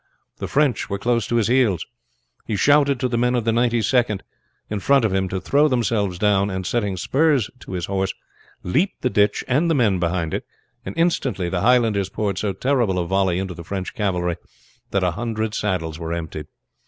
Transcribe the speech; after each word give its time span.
The 0.37 0.47
French 0.47 0.89
were 0.89 0.97
close 0.97 1.27
to 1.27 1.35
his 1.35 1.47
heels. 1.47 1.85
He 2.47 2.55
shouted 2.55 2.99
to 2.99 3.07
the 3.07 3.19
men 3.19 3.35
of 3.35 3.45
the 3.45 3.51
Ninety 3.51 3.83
second 3.83 4.23
in 4.67 4.79
front 4.79 5.05
of 5.05 5.13
him 5.13 5.29
to 5.29 5.39
throw 5.39 5.67
themselves 5.67 6.17
down, 6.17 6.49
and 6.49 6.65
setting 6.65 6.97
spurs 6.97 7.51
to 7.59 7.73
his 7.73 7.85
horse 7.85 8.11
leaped 8.63 9.03
the 9.03 9.11
ditch 9.11 9.43
and 9.47 9.69
the 9.69 9.75
men 9.75 9.99
behind 9.99 10.33
it, 10.33 10.43
and 10.83 10.97
instantly 10.97 11.49
the 11.49 11.61
Highlanders 11.61 12.09
poured 12.09 12.39
so 12.39 12.51
terrible 12.51 12.97
a 12.97 13.05
volley 13.05 13.37
into 13.37 13.53
the 13.53 13.63
French 13.63 13.93
cavalry 13.93 14.37
that 14.89 15.03
a 15.03 15.11
hundred 15.11 15.53
saddles 15.53 15.99
were 15.99 16.13
emptied. 16.13 16.47